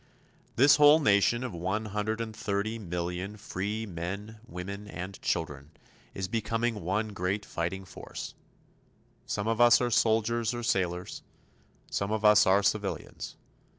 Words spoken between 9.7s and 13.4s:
are soldiers or sailors, some of us are civilians.